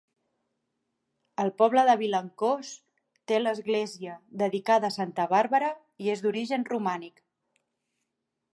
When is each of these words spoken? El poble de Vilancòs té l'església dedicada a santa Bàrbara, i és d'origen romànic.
El 1.43 1.51
poble 1.61 1.83
de 1.89 1.95
Vilancòs 1.99 2.71
té 3.33 3.37
l'església 3.43 4.15
dedicada 4.43 4.91
a 4.93 4.97
santa 4.97 5.27
Bàrbara, 5.35 5.69
i 6.07 6.13
és 6.17 6.25
d'origen 6.27 6.67
romànic. 6.75 7.23